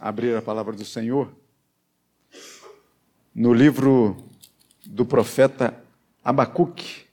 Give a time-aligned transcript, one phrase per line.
[0.00, 1.30] abrir a palavra do Senhor
[3.34, 4.16] no livro
[4.86, 5.84] do profeta
[6.24, 7.04] Abacuque.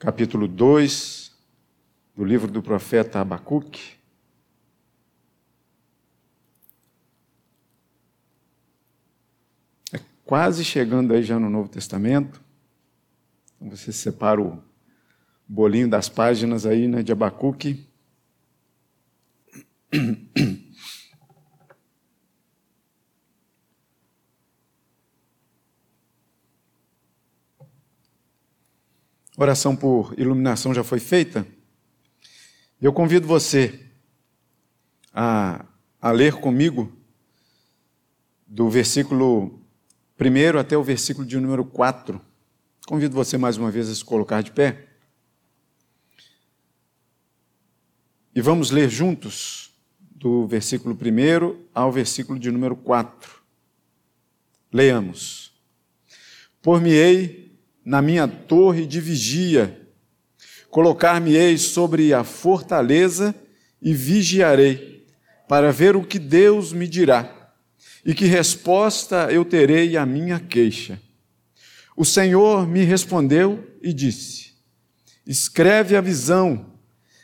[0.00, 1.32] Capítulo 2
[2.16, 3.96] do livro do profeta Abacuque.
[9.92, 12.42] É quase chegando aí já no Novo Testamento.
[13.56, 14.69] Então você separa o
[15.52, 17.84] bolinho das páginas aí, né, de Abacuque.
[29.36, 31.44] Oração por iluminação já foi feita?
[32.80, 33.80] Eu convido você
[35.12, 35.66] a,
[36.00, 36.96] a ler comigo
[38.46, 39.60] do versículo
[40.16, 42.20] 1 até o versículo de número 4.
[42.86, 44.89] Convido você mais uma vez a se colocar de pé.
[48.32, 53.40] E vamos ler juntos do versículo 1 ao versículo de número 4.
[54.72, 55.52] Leamos.
[56.62, 57.50] Por-me-ei
[57.84, 59.84] na minha torre de vigia,
[60.68, 63.34] colocar-me-ei sobre a fortaleza
[63.82, 65.04] e vigiarei,
[65.48, 67.52] para ver o que Deus me dirá,
[68.04, 71.00] e que resposta eu terei à minha queixa.
[71.96, 74.52] O Senhor me respondeu e disse:
[75.26, 76.78] Escreve a visão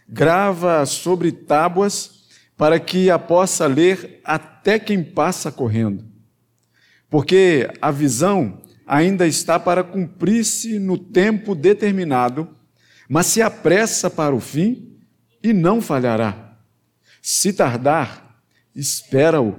[0.09, 2.27] grava sobre tábuas
[2.57, 6.05] para que a possa ler até quem passa correndo.
[7.11, 12.49] Porque a visão ainda está para cumprir-se no tempo determinado,
[13.09, 14.97] mas se apressa para o fim
[15.43, 16.57] e não falhará.
[17.21, 18.41] Se tardar,
[18.75, 19.59] espera-o,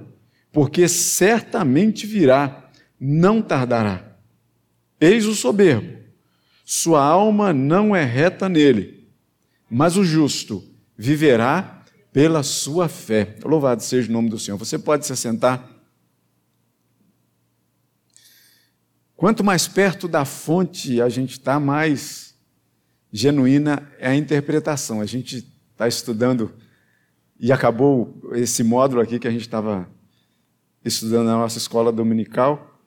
[0.51, 4.17] porque certamente virá, não tardará.
[4.99, 5.97] Eis o soberbo,
[6.65, 8.96] sua alma não é reta nele
[9.69, 10.63] mas o justo
[10.97, 13.35] viverá pela sua fé.
[13.43, 14.57] Louvado seja o nome do Senhor.
[14.57, 15.69] Você pode se assentar.
[19.15, 22.35] Quanto mais perto da fonte a gente está, mais
[23.11, 25.01] genuína é a interpretação.
[25.01, 26.53] A gente está estudando
[27.39, 29.89] e acabou esse módulo aqui que a gente estava
[30.83, 32.79] estudando na nossa escola dominical,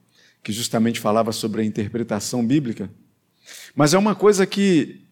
[0.42, 2.90] que justamente falava sobre a interpretação bíblica.
[3.74, 5.06] Mas é uma coisa que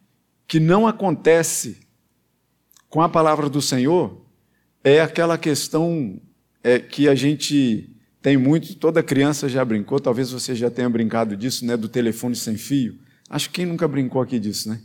[0.49, 1.87] que não acontece
[2.89, 4.27] com a palavra do Senhor
[4.83, 6.19] é aquela questão
[6.65, 11.37] é, que a gente tem muito, toda criança já brincou, talvez você já tenha brincado
[11.37, 12.99] disso, né, do telefone sem fio.
[13.29, 14.81] Acho que quem nunca brincou aqui disso, né?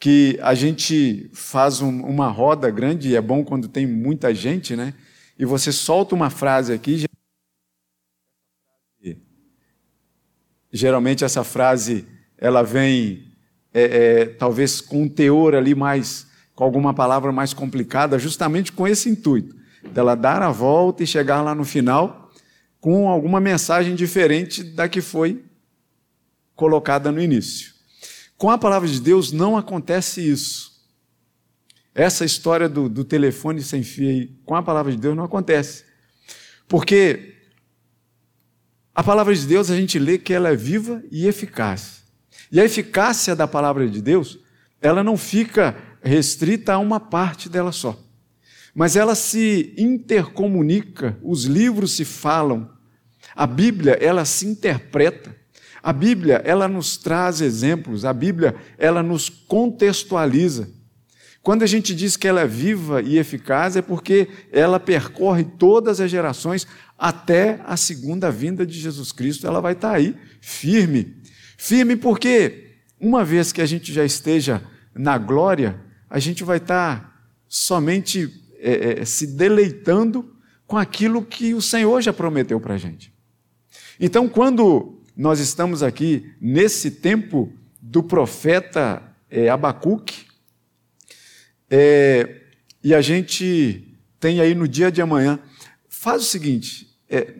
[0.00, 4.74] Que a gente faz um, uma roda grande, e é bom quando tem muita gente,
[4.74, 4.94] né?
[5.38, 7.04] E você solta uma frase aqui,
[10.72, 12.06] geralmente essa frase
[12.38, 13.35] ela vem
[13.78, 13.82] é,
[14.22, 19.10] é, talvez com um teor ali mais, com alguma palavra mais complicada, justamente com esse
[19.10, 19.54] intuito,
[19.92, 22.32] dela dar a volta e chegar lá no final
[22.80, 25.44] com alguma mensagem diferente da que foi
[26.54, 27.74] colocada no início.
[28.38, 30.72] Com a palavra de Deus não acontece isso.
[31.94, 35.84] Essa história do, do telefone sem fio aí, com a palavra de Deus não acontece.
[36.66, 37.34] Porque
[38.94, 42.05] a palavra de Deus a gente lê que ela é viva e eficaz.
[42.50, 44.38] E a eficácia da palavra de Deus,
[44.80, 47.98] ela não fica restrita a uma parte dela só.
[48.74, 52.70] Mas ela se intercomunica, os livros se falam,
[53.34, 55.34] a Bíblia, ela se interpreta.
[55.82, 60.68] A Bíblia, ela nos traz exemplos, a Bíblia, ela nos contextualiza.
[61.42, 66.00] Quando a gente diz que ela é viva e eficaz, é porque ela percorre todas
[66.00, 66.66] as gerações
[66.98, 69.46] até a segunda vinda de Jesus Cristo.
[69.46, 71.14] Ela vai estar aí, firme,
[71.56, 74.62] Firme porque, uma vez que a gente já esteja
[74.94, 80.34] na glória, a gente vai estar somente é, é, se deleitando
[80.66, 83.12] com aquilo que o Senhor já prometeu para a gente.
[83.98, 90.26] Então, quando nós estamos aqui nesse tempo do profeta é, Abacuque,
[91.70, 92.42] é,
[92.82, 95.38] e a gente tem aí no dia de amanhã,
[95.88, 97.34] faz o seguinte: é,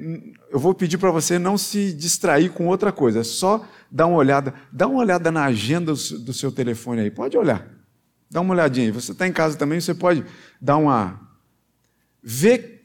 [0.51, 3.67] eu vou pedir para você não se distrair com outra coisa, é só
[3.97, 7.67] dar uma olhada, dá uma olhada na agenda do seu telefone aí, pode olhar,
[8.31, 8.93] dá uma olhadinha aí.
[8.93, 10.23] Você está em casa também, você pode
[10.61, 11.19] dar uma.
[12.23, 12.85] ver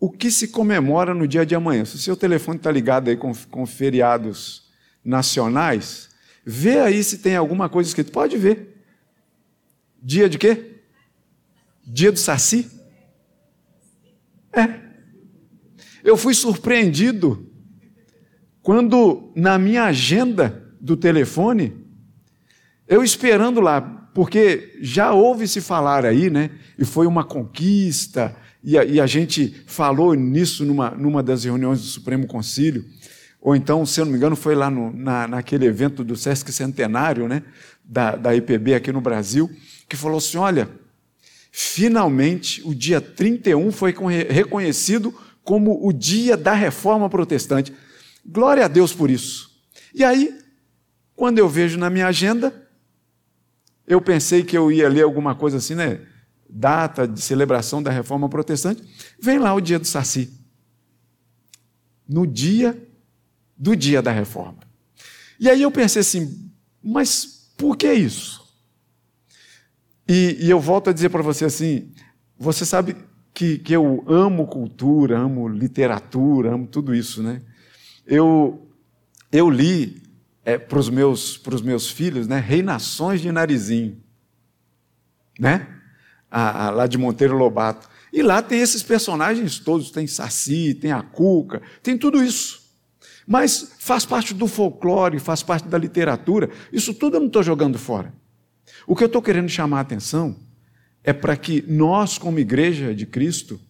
[0.00, 1.84] o que se comemora no dia de amanhã.
[1.84, 4.68] Se o seu telefone está ligado aí com, com feriados
[5.04, 6.08] nacionais,
[6.44, 8.10] vê aí se tem alguma coisa escrita.
[8.10, 8.82] Pode ver.
[10.02, 10.80] Dia de quê?
[11.86, 12.68] Dia do Saci?
[14.52, 14.80] É.
[16.02, 17.48] Eu fui surpreendido
[18.68, 21.72] quando na minha agenda do telefone,
[22.86, 23.80] eu esperando lá,
[24.12, 26.50] porque já ouve se falar aí, né?
[26.78, 31.80] E foi uma conquista, e a, e a gente falou nisso numa, numa das reuniões
[31.80, 32.84] do Supremo Concílio,
[33.40, 36.52] ou então, se eu não me engano, foi lá no, na, naquele evento do Sesc
[36.52, 37.42] Centenário, né?
[37.82, 39.50] Da, da IPB aqui no Brasil,
[39.88, 40.68] que falou assim: olha,
[41.50, 43.94] finalmente o dia 31 foi
[44.28, 47.72] reconhecido como o dia da reforma protestante.
[48.24, 49.62] Glória a Deus por isso.
[49.94, 50.38] E aí,
[51.14, 52.68] quando eu vejo na minha agenda,
[53.86, 56.00] eu pensei que eu ia ler alguma coisa assim, né?
[56.48, 58.82] Data de celebração da reforma protestante.
[59.20, 60.32] Vem lá o dia do Saci.
[62.08, 62.86] No dia
[63.56, 64.58] do dia da reforma.
[65.40, 66.50] E aí eu pensei assim,
[66.82, 68.46] mas por que isso?
[70.06, 71.92] E, e eu volto a dizer para você assim:
[72.38, 72.96] você sabe
[73.34, 77.42] que, que eu amo cultura, amo literatura, amo tudo isso, né?
[78.08, 78.66] Eu,
[79.30, 80.02] eu li
[80.42, 82.38] é, para os meus, meus filhos, né?
[82.40, 84.02] Reinações de Narizinho,
[85.38, 85.68] né?
[86.30, 87.86] A, a, lá de Monteiro Lobato.
[88.10, 92.66] E lá tem esses personagens todos, tem Saci, tem a Cuca, tem tudo isso.
[93.26, 96.48] Mas faz parte do folclore, faz parte da literatura.
[96.72, 98.14] Isso tudo eu não estou jogando fora.
[98.86, 100.34] O que eu estou querendo chamar a atenção
[101.04, 103.60] é para que nós, como igreja de Cristo,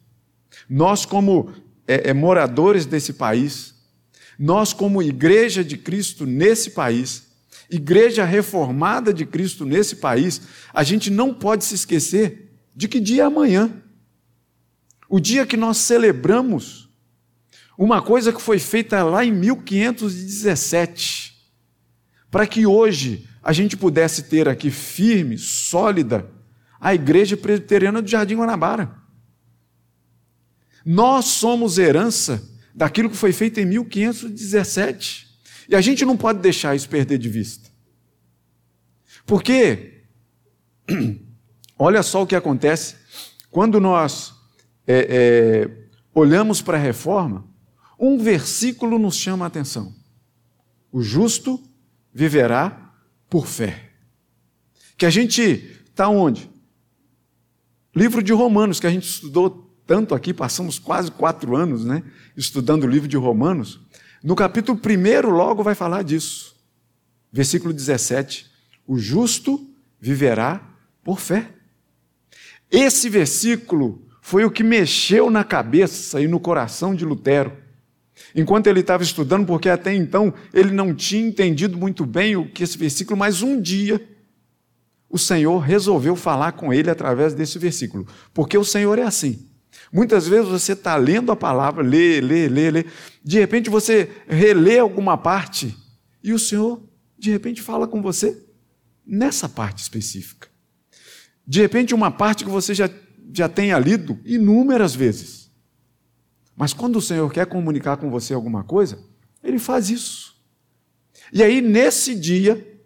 [0.70, 1.52] nós, como
[1.88, 3.74] é, é, moradores desse país,
[4.38, 7.26] nós, como igreja de Cristo nesse país,
[7.68, 10.40] igreja reformada de Cristo nesse país,
[10.72, 13.82] a gente não pode se esquecer de que dia é amanhã.
[15.08, 16.88] O dia que nós celebramos
[17.76, 21.36] uma coisa que foi feita lá em 1517,
[22.30, 26.30] para que hoje a gente pudesse ter aqui firme, sólida,
[26.80, 28.96] a igreja presbiteriana do Jardim Guanabara.
[30.84, 32.42] Nós somos herança
[32.78, 35.26] daquilo que foi feito em 1517.
[35.68, 37.68] E a gente não pode deixar isso perder de vista.
[39.26, 40.04] Porque,
[41.76, 42.94] olha só o que acontece
[43.50, 44.32] quando nós
[44.86, 47.44] é, é, olhamos para a reforma,
[47.98, 49.92] um versículo nos chama a atenção:
[50.92, 51.60] o justo
[52.14, 52.94] viverá
[53.28, 53.90] por fé.
[54.96, 55.42] Que a gente
[55.90, 56.48] está onde?
[57.94, 62.02] Livro de Romanos, que a gente estudou tanto aqui, passamos quase quatro anos né,
[62.36, 63.80] estudando o livro de Romanos,
[64.22, 66.54] no capítulo 1 logo vai falar disso.
[67.32, 68.46] Versículo 17:
[68.86, 69.66] O justo
[69.98, 70.60] viverá
[71.02, 71.48] por fé.
[72.70, 77.56] Esse versículo foi o que mexeu na cabeça e no coração de Lutero.
[78.34, 82.62] Enquanto ele estava estudando, porque até então ele não tinha entendido muito bem o que
[82.62, 84.06] esse versículo, mas um dia
[85.08, 88.06] o Senhor resolveu falar com ele através desse versículo.
[88.34, 89.47] Porque o Senhor é assim.
[89.92, 92.84] Muitas vezes você está lendo a palavra, lê, lê, lê, lê.
[93.24, 95.76] De repente você relê alguma parte
[96.22, 96.82] e o Senhor,
[97.18, 98.46] de repente, fala com você
[99.06, 100.48] nessa parte específica.
[101.46, 102.90] De repente, uma parte que você já,
[103.32, 105.50] já tenha lido inúmeras vezes.
[106.54, 109.02] Mas quando o Senhor quer comunicar com você alguma coisa,
[109.42, 110.36] ele faz isso.
[111.32, 112.80] E aí, nesse dia,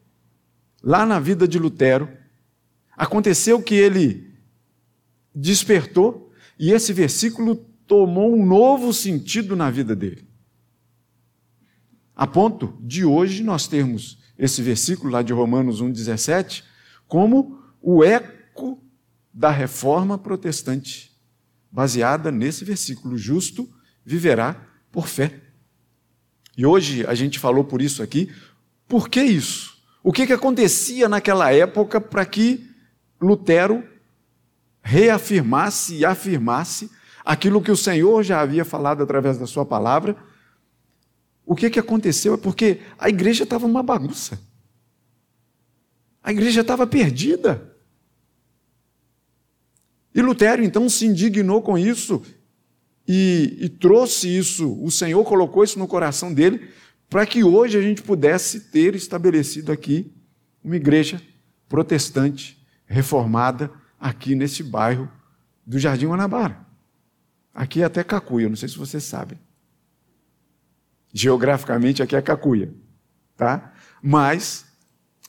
[0.82, 2.08] lá na vida de Lutero,
[2.96, 4.32] aconteceu que ele
[5.34, 6.31] despertou
[6.62, 7.56] e esse versículo
[7.88, 10.28] tomou um novo sentido na vida dele.
[12.14, 16.62] A ponto de hoje nós termos esse versículo lá de Romanos 1,17
[17.08, 18.80] como o eco
[19.34, 21.10] da reforma protestante,
[21.69, 23.69] baseada nesse versículo: justo
[24.04, 25.40] viverá por fé.
[26.56, 28.31] E hoje a gente falou por isso aqui.
[28.86, 29.82] Por que isso?
[30.00, 32.70] O que, que acontecia naquela época para que
[33.20, 33.82] Lutero
[34.82, 36.91] reafirmasse e afirmasse
[37.24, 40.17] aquilo que o Senhor já havia falado através da sua palavra.
[41.46, 44.41] O que, que aconteceu é porque a igreja estava uma bagunça.
[46.22, 47.72] A igreja estava perdida.
[50.15, 52.22] E Lutero então se indignou com isso
[53.06, 56.69] e, e, trouxe isso, o Senhor colocou isso no coração dele,
[57.08, 60.12] para que hoje a gente pudesse ter estabelecido aqui
[60.62, 61.20] uma igreja
[61.69, 63.70] protestante, reformada,
[64.02, 65.08] aqui nesse bairro
[65.64, 66.58] do Jardim Guanabara.
[67.54, 69.38] Aqui é até Cacuia, não sei se vocês sabem.
[71.14, 72.74] Geograficamente aqui é Cacuia,
[73.36, 73.72] tá?
[74.02, 74.66] Mas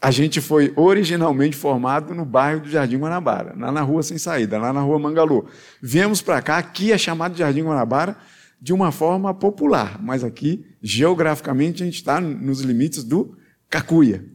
[0.02, 4.58] a gente foi originalmente formado no bairro do Jardim Guanabara, lá na rua sem saída,
[4.58, 5.48] lá na rua Mangalô.
[5.80, 8.18] Viemos para cá, aqui é chamado Jardim Guanabara
[8.60, 13.38] de uma forma popular, mas aqui, geograficamente, a gente está nos limites do
[13.70, 14.26] Cacuia.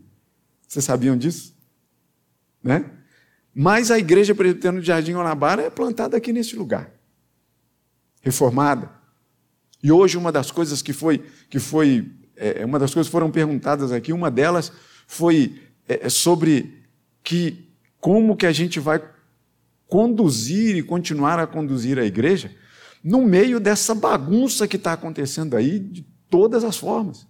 [0.67, 1.57] Vocês sabiam disso?
[2.63, 2.98] Né?
[3.61, 6.93] Mas a igreja presbiteriana do Jardim Guanabara é plantada aqui nesse lugar,
[8.23, 8.89] reformada.
[9.83, 13.91] E hoje uma das coisas que foi, que foi é, uma das coisas foram perguntadas
[13.91, 14.71] aqui, uma delas
[15.09, 16.85] foi é, é sobre
[17.25, 19.03] que como que a gente vai
[19.89, 22.55] conduzir e continuar a conduzir a igreja
[23.03, 27.27] no meio dessa bagunça que está acontecendo aí de todas as formas.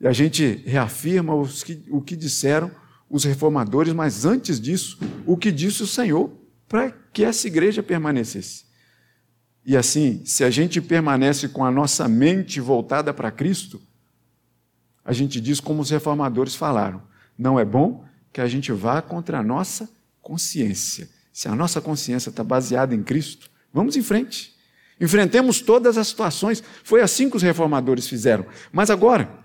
[0.00, 2.79] E a gente reafirma que, o que disseram
[3.10, 6.30] os reformadores, mas antes disso, o que disse o Senhor
[6.68, 8.64] para que essa igreja permanecesse.
[9.66, 13.82] E assim, se a gente permanece com a nossa mente voltada para Cristo,
[15.04, 17.02] a gente diz como os reformadores falaram:
[17.36, 19.90] não é bom que a gente vá contra a nossa
[20.22, 21.10] consciência.
[21.32, 24.54] Se a nossa consciência está baseada em Cristo, vamos em frente.
[25.00, 26.62] Enfrentemos todas as situações.
[26.84, 28.46] Foi assim que os reformadores fizeram.
[28.70, 29.39] Mas agora,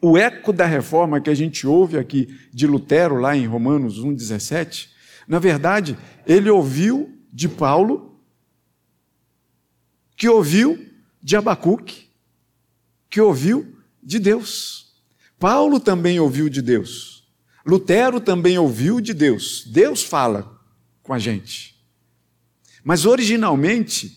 [0.00, 4.88] o eco da reforma que a gente ouve aqui de Lutero, lá em Romanos 1,17,
[5.28, 8.20] na verdade, ele ouviu de Paulo,
[10.16, 10.86] que ouviu
[11.22, 12.10] de Abacuque,
[13.08, 14.94] que ouviu de Deus.
[15.38, 17.28] Paulo também ouviu de Deus.
[17.64, 19.64] Lutero também ouviu de Deus.
[19.66, 20.60] Deus fala
[21.02, 21.80] com a gente.
[22.82, 24.16] Mas originalmente,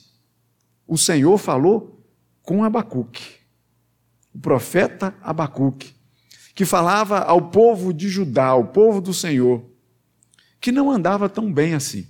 [0.87, 2.03] o Senhor falou
[2.41, 3.42] com Abacuque,
[4.33, 5.93] o profeta Abacuque,
[6.55, 9.63] que falava ao povo de Judá, ao povo do Senhor,
[10.59, 12.07] que não andava tão bem assim.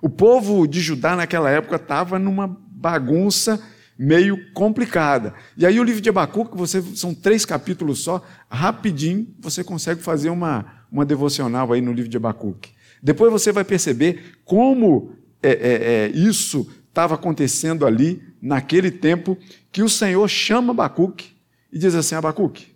[0.00, 3.60] O povo de Judá naquela época estava numa bagunça
[3.98, 5.34] meio complicada.
[5.56, 10.30] E aí o livro de Abacuque, você, são três capítulos só, rapidinho você consegue fazer
[10.30, 12.70] uma, uma devocional aí no livro de Abacuque.
[13.02, 15.12] Depois você vai perceber como
[15.42, 19.36] é, é, é, isso estava acontecendo ali, naquele tempo,
[19.70, 21.37] que o Senhor chama Abacuque
[21.72, 22.74] e diz assim: Abacuque,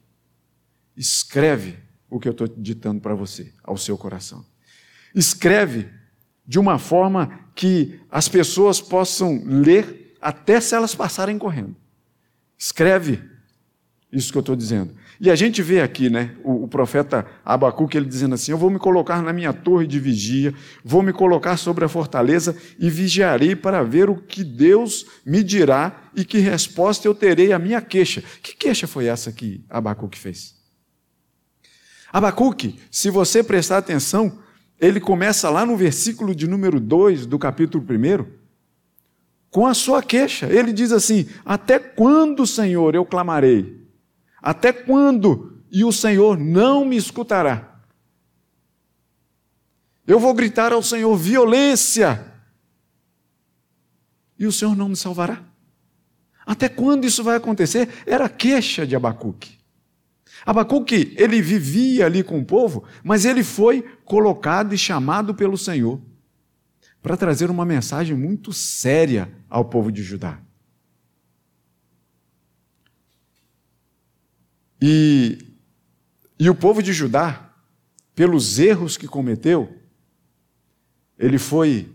[0.97, 4.45] escreve o que eu estou ditando para você, ao seu coração.
[5.15, 5.89] Escreve
[6.47, 11.77] de uma forma que as pessoas possam ler até se elas passarem correndo.
[12.59, 13.23] Escreve
[14.11, 14.95] isso que eu estou dizendo.
[15.23, 18.69] E a gente vê aqui, né, o, o profeta Abacuque, ele dizendo assim: Eu vou
[18.69, 20.53] me colocar na minha torre de vigia,
[20.85, 26.11] vou me colocar sobre a fortaleza e vigiarei para ver o que Deus me dirá
[26.17, 28.21] e que resposta eu terei à minha queixa.
[28.43, 30.57] Que queixa foi essa que Abacuque fez?
[32.13, 34.41] Abacuque, se você prestar atenção,
[34.81, 38.27] ele começa lá no versículo de número 2 do capítulo 1,
[39.53, 40.47] com a sua queixa.
[40.47, 43.82] Ele diz assim: Até quando, Senhor, eu clamarei?
[44.43, 45.63] Até quando?
[45.71, 47.81] E o Senhor não me escutará.
[50.07, 52.33] Eu vou gritar ao Senhor violência.
[54.39, 55.43] E o Senhor não me salvará.
[56.45, 57.89] Até quando isso vai acontecer?
[58.05, 59.59] Era a queixa de Abacuque.
[60.45, 66.01] Abacuque, ele vivia ali com o povo, mas ele foi colocado e chamado pelo Senhor
[67.01, 70.41] para trazer uma mensagem muito séria ao povo de Judá.
[74.85, 75.39] E,
[76.41, 77.53] e o povo de Judá,
[78.17, 79.73] pelos erros que cometeu,
[81.17, 81.89] ele foi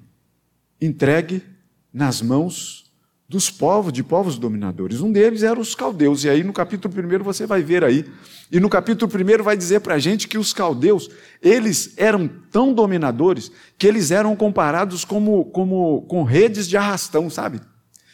[0.80, 1.44] entregue
[1.92, 2.90] nas mãos
[3.28, 5.02] dos povos, de povos dominadores.
[5.02, 6.24] Um deles era os caldeus.
[6.24, 8.06] E aí no capítulo 1 você vai ver aí.
[8.50, 11.10] E no capítulo 1 vai dizer para a gente que os caldeus,
[11.42, 17.60] eles eram tão dominadores que eles eram comparados como, como com redes de arrastão, sabe?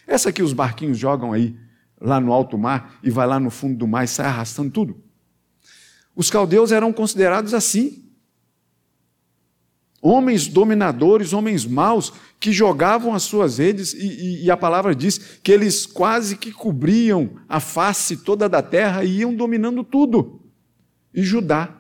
[0.08, 1.56] Essa que os barquinhos jogam aí
[2.04, 5.02] lá no alto mar e vai lá no fundo do mar e sai arrastando tudo.
[6.14, 8.04] Os caldeus eram considerados assim.
[10.02, 15.18] Homens dominadores, homens maus, que jogavam as suas redes, e, e, e, a palavra diz
[15.42, 20.42] que eles quase que cobriam a face toda da terra e iam dominando tudo.
[21.14, 21.74] E Judá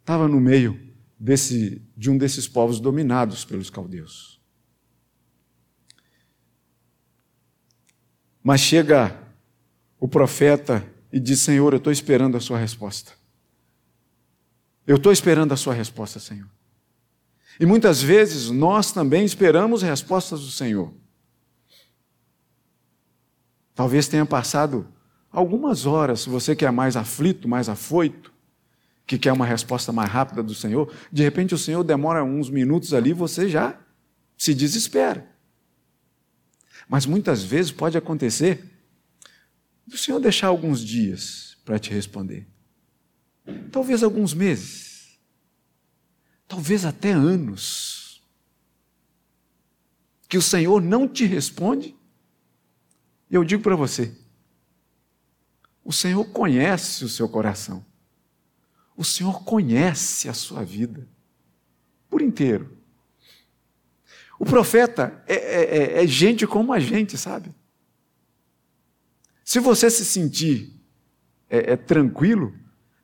[0.00, 0.78] estava no meio
[1.18, 4.38] desse, de um desses povos dominados pelos caldeus.
[8.42, 9.19] Mas chega
[10.00, 13.12] o profeta e diz: Senhor, eu estou esperando a sua resposta.
[14.86, 16.48] Eu estou esperando a sua resposta, Senhor.
[17.60, 20.92] E muitas vezes nós também esperamos respostas do Senhor.
[23.74, 24.88] Talvez tenha passado
[25.30, 28.32] algumas horas, você quer mais aflito, mais afoito,
[29.06, 32.94] que quer uma resposta mais rápida do Senhor, de repente o Senhor demora uns minutos
[32.94, 33.78] ali, você já
[34.36, 35.28] se desespera.
[36.88, 38.64] Mas muitas vezes pode acontecer
[39.86, 42.48] do Senhor deixar alguns dias para te responder.
[43.70, 45.18] Talvez alguns meses.
[46.46, 48.22] Talvez até anos.
[50.28, 51.96] Que o Senhor não te responde.
[53.30, 54.16] E eu digo para você:
[55.84, 57.84] o Senhor conhece o seu coração.
[58.96, 61.08] O Senhor conhece a sua vida
[62.08, 62.76] por inteiro.
[64.38, 67.54] O profeta é, é, é, é gente como a gente, sabe?
[69.50, 70.80] Se você se sentir
[71.48, 72.54] é, é, tranquilo,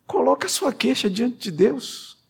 [0.06, 2.24] coloca a sua queixa diante de Deus.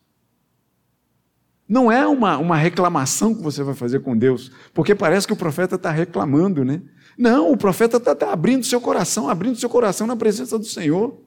[1.68, 5.36] Não é uma, uma reclamação que você vai fazer com Deus, porque parece que o
[5.36, 6.82] profeta está reclamando, né?
[7.18, 11.22] Não, o profeta está tá abrindo seu coração, abrindo seu coração na presença do Senhor.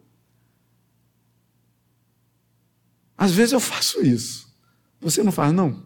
[3.15, 4.51] Às vezes eu faço isso.
[4.99, 5.85] Você não faz, não?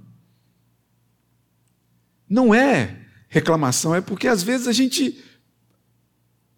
[2.29, 5.22] Não é reclamação, é porque às vezes a gente,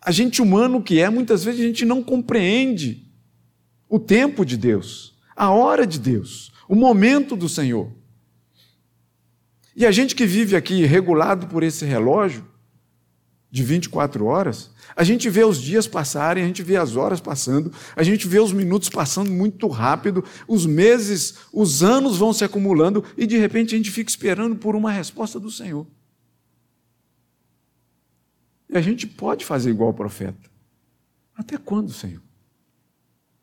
[0.06, 3.12] a gente humano que é, muitas vezes a gente não compreende
[3.90, 7.92] o tempo de Deus, a hora de Deus, o momento do Senhor.
[9.76, 12.46] E a gente que vive aqui regulado por esse relógio
[13.50, 17.74] de 24 horas, a gente vê os dias passarem, a gente vê as horas passando,
[17.96, 23.04] a gente vê os minutos passando muito rápido, os meses, os anos vão se acumulando
[23.18, 25.88] e de repente a gente fica esperando por uma resposta do Senhor.
[28.70, 30.50] E a gente pode fazer igual o profeta.
[31.36, 32.22] Até quando, Senhor?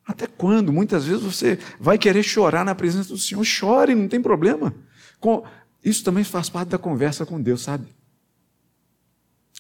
[0.05, 0.73] Até quando?
[0.73, 3.45] Muitas vezes você vai querer chorar na presença do Senhor.
[3.45, 4.75] Chore, não tem problema.
[5.85, 7.87] Isso também faz parte da conversa com Deus, sabe?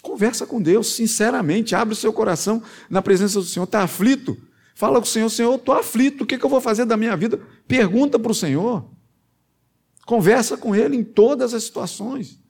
[0.02, 3.64] Conversa com Deus, sinceramente, abre o seu coração na presença do Senhor.
[3.64, 4.36] Está aflito?
[4.74, 7.16] Fala com o Senhor, Senhor, estou aflito, o que, que eu vou fazer da minha
[7.16, 7.40] vida?
[7.68, 8.84] Pergunta para o Senhor.
[10.04, 12.41] Conversa com Ele em todas as situações.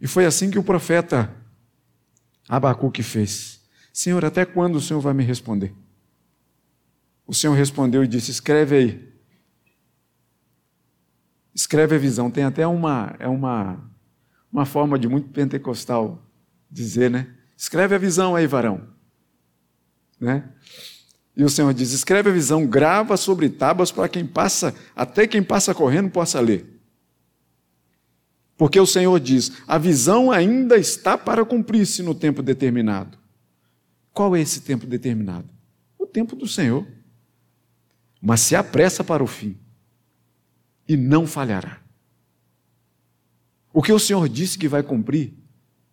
[0.00, 1.34] E foi assim que o profeta
[2.48, 3.60] Abacuque fez.
[3.92, 5.74] Senhor, até quando o Senhor vai me responder?
[7.26, 9.12] O Senhor respondeu e disse: Escreve aí.
[11.54, 12.30] Escreve a visão.
[12.30, 13.78] Tem até uma, é uma,
[14.52, 16.24] uma forma de muito pentecostal
[16.70, 17.34] dizer, né?
[17.56, 18.88] Escreve a visão aí, varão.
[20.20, 20.48] Né?
[21.36, 25.42] E o Senhor diz: Escreve a visão, grava sobre tábuas para quem passa, até quem
[25.42, 26.77] passa correndo possa ler.
[28.58, 33.16] Porque o Senhor diz: a visão ainda está para cumprir-se no tempo determinado.
[34.12, 35.48] Qual é esse tempo determinado?
[35.96, 36.84] O tempo do Senhor.
[38.20, 39.56] Mas se apressa para o fim
[40.88, 41.80] e não falhará.
[43.72, 45.34] O que o Senhor disse que vai cumprir,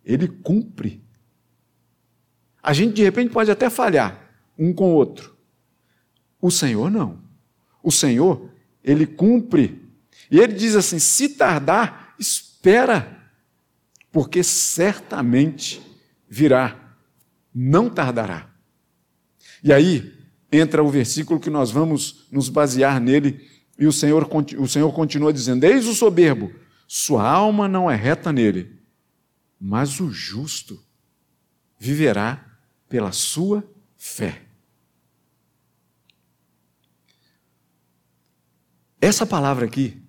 [0.04, 1.04] ele cumpre.
[2.60, 5.36] A gente de repente pode até falhar um com o outro.
[6.40, 7.22] O Senhor não.
[7.80, 8.50] O Senhor,
[8.82, 9.88] ele cumpre.
[10.28, 12.16] E ele diz assim: se tardar,
[12.66, 13.30] espera,
[14.10, 15.80] porque certamente
[16.28, 16.98] virá
[17.54, 18.50] não tardará.
[19.62, 20.12] E aí
[20.50, 23.48] entra o versículo que nós vamos nos basear nele,
[23.78, 26.52] e o Senhor, o Senhor continua dizendo: Eis o soberbo,
[26.88, 28.80] sua alma não é reta nele,
[29.60, 30.82] mas o justo
[31.78, 33.62] viverá pela sua
[33.96, 34.42] fé.
[39.00, 40.05] Essa palavra aqui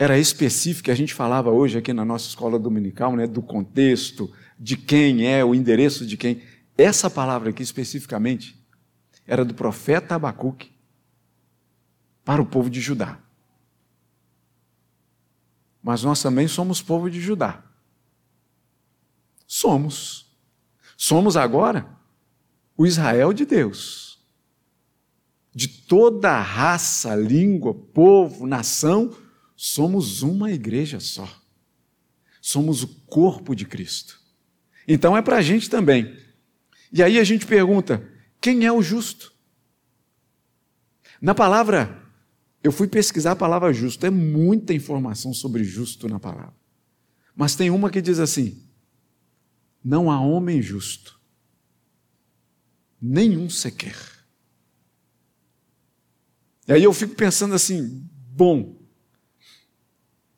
[0.00, 4.74] era específica, a gente falava hoje aqui na nossa escola dominical, né, do contexto, de
[4.74, 6.42] quem é, o endereço de quem.
[6.74, 8.58] Essa palavra aqui especificamente
[9.26, 10.72] era do profeta Abacuque
[12.24, 13.20] para o povo de Judá.
[15.82, 17.62] Mas nós também somos povo de Judá.
[19.46, 20.34] Somos.
[20.96, 21.86] Somos agora
[22.74, 24.18] o Israel de Deus.
[25.54, 29.14] De toda a raça, língua, povo, nação,
[29.62, 31.28] somos uma igreja só.
[32.40, 34.18] Somos o corpo de Cristo.
[34.88, 36.16] Então é para a gente também.
[36.90, 38.02] E aí a gente pergunta:
[38.40, 39.34] quem é o justo?
[41.20, 42.02] Na palavra,
[42.64, 46.56] eu fui pesquisar a palavra justo, é muita informação sobre justo na palavra.
[47.36, 48.66] Mas tem uma que diz assim:
[49.84, 51.20] não há homem justo,
[52.98, 53.94] nenhum sequer.
[56.66, 58.79] E aí eu fico pensando assim: bom,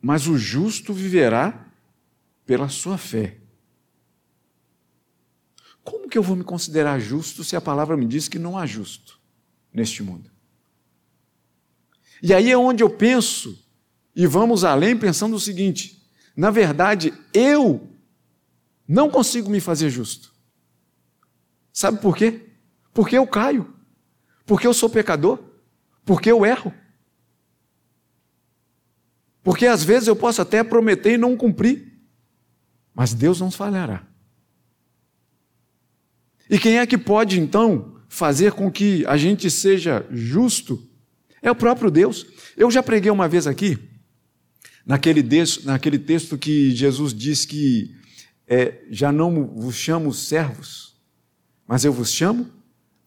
[0.02, 1.64] mas o justo viverá
[2.44, 3.38] pela sua fé.
[5.84, 8.66] Como que eu vou me considerar justo se a palavra me diz que não há
[8.66, 9.20] justo
[9.72, 10.30] neste mundo?
[12.20, 13.64] E aí é onde eu penso,
[14.14, 16.04] e vamos além pensando o seguinte:
[16.36, 17.88] na verdade, eu
[18.86, 20.32] não consigo me fazer justo.
[21.72, 22.48] Sabe por quê?
[22.92, 23.74] Porque eu caio,
[24.44, 25.38] porque eu sou pecador,
[26.04, 26.74] porque eu erro.
[29.42, 31.92] Porque às vezes eu posso até prometer e não cumprir,
[32.94, 34.06] mas Deus não falhará.
[36.48, 40.86] E quem é que pode então fazer com que a gente seja justo?
[41.40, 42.26] É o próprio Deus.
[42.56, 43.78] Eu já preguei uma vez aqui,
[44.84, 47.96] naquele, texto, naquele texto que Jesus diz que
[48.46, 50.94] é, já não vos chamo servos,
[51.66, 52.50] mas eu vos chamo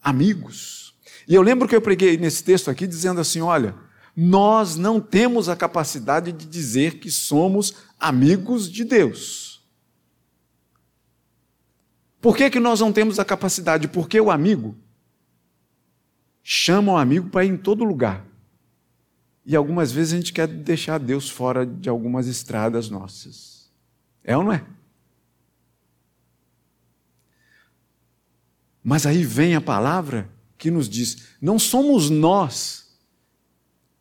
[0.02, 0.94] amigos.
[1.28, 3.74] E eu lembro que eu preguei nesse texto aqui dizendo assim: olha,
[4.16, 9.62] nós não temos a capacidade de dizer que somos amigos de Deus.
[12.18, 13.86] Por que, que nós não temos a capacidade?
[13.88, 14.74] Porque o amigo
[16.42, 18.24] chama o amigo para ir em todo lugar.
[19.44, 23.70] E algumas vezes a gente quer deixar Deus fora de algumas estradas nossas.
[24.24, 24.64] É ou não é?
[28.82, 32.85] Mas aí vem a palavra que nos diz: não somos nós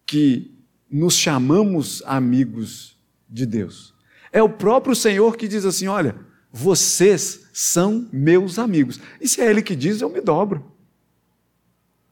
[0.05, 0.53] que
[0.89, 2.97] nos chamamos amigos
[3.29, 3.93] de Deus.
[4.31, 6.15] É o próprio Senhor que diz assim: olha,
[6.51, 8.99] vocês são meus amigos.
[9.19, 10.71] E se é Ele que diz, eu me dobro.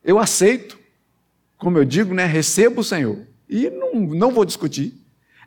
[0.03, 0.83] Eu aceito
[1.63, 3.25] como eu digo, né, recebo o Senhor.
[3.47, 4.93] E não, não vou discutir.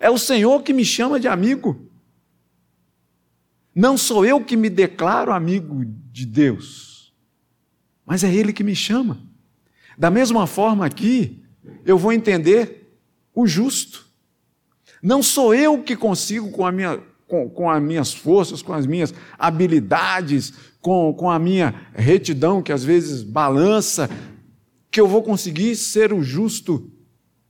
[0.01, 1.91] É o Senhor que me chama de amigo.
[3.75, 7.13] Não sou eu que me declaro amigo de Deus,
[8.07, 9.21] mas é Ele que me chama.
[9.99, 11.43] Da mesma forma aqui,
[11.85, 12.93] eu vou entender
[13.35, 14.07] o justo.
[15.03, 18.87] Não sou eu que consigo, com, a minha, com, com as minhas forças, com as
[18.87, 24.09] minhas habilidades, com, com a minha retidão, que às vezes balança,
[24.91, 26.91] que eu vou conseguir ser o justo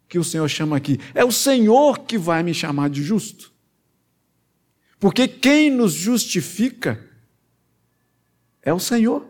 [0.08, 0.98] que o Senhor chama aqui.
[1.14, 3.52] É o Senhor que vai me chamar de justo.
[4.98, 7.00] Porque quem nos justifica
[8.62, 9.24] é o Senhor.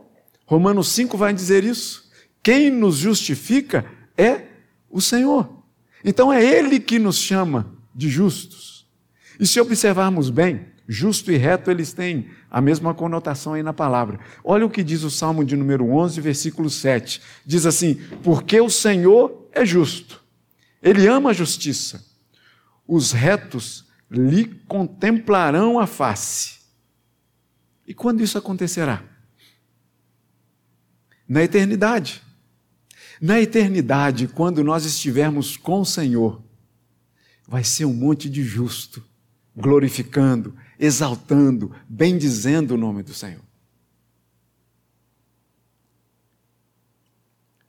[0.47, 2.09] Romanos 5 vai dizer isso.
[2.43, 3.85] Quem nos justifica
[4.17, 4.47] é
[4.91, 5.63] o Senhor.
[6.05, 8.87] Então é Ele que nos chama de justos.
[9.39, 14.21] E se observarmos bem, justo e reto, eles têm a mesma conotação aí na palavra.
[14.45, 17.21] Olha o que diz o Salmo de número 11, versículo 7.
[17.45, 20.23] Diz assim: Porque o Senhor é justo,
[20.83, 22.05] ele ama a justiça,
[22.87, 26.57] os retos lhe contemplarão a face.
[27.87, 29.03] E quando isso acontecerá?
[31.29, 32.23] Na eternidade.
[33.21, 36.43] Na eternidade, quando nós estivermos com o Senhor,
[37.49, 39.03] vai ser um monte de justo,
[39.57, 43.47] glorificando, exaltando, bendizendo o nome do Senhor.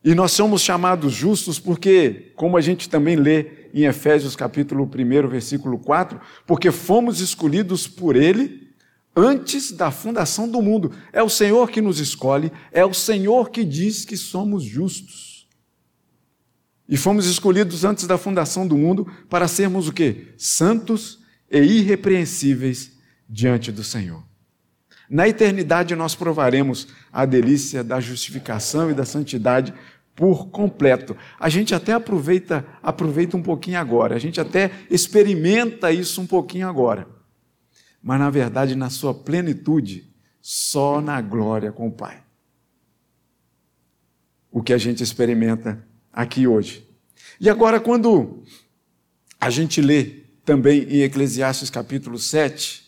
[0.04, 5.28] E nós somos chamados justos porque, como a gente também lê em Efésios capítulo 1,
[5.28, 8.68] versículo 4, porque fomos escolhidos por Ele
[9.16, 10.94] antes da fundação do mundo.
[11.12, 15.27] É o Senhor que nos escolhe, é o Senhor que diz que somos justos.
[16.88, 20.34] E fomos escolhidos antes da fundação do mundo para sermos o quê?
[20.38, 21.20] Santos
[21.52, 22.92] e irrepreensíveis
[23.28, 24.24] diante do Senhor.
[25.10, 29.74] Na eternidade nós provaremos a delícia da justificação e da santidade
[30.16, 31.16] por completo.
[31.40, 36.68] A gente até aproveita, aproveita um pouquinho agora, a gente até experimenta isso um pouquinho
[36.68, 37.08] agora.
[38.02, 42.24] Mas na verdade, na sua plenitude, só na glória com o Pai.
[44.52, 45.87] O que a gente experimenta
[46.18, 46.84] aqui hoje.
[47.40, 48.42] E agora, quando
[49.40, 52.84] a gente lê também em Eclesiastes capítulo 7,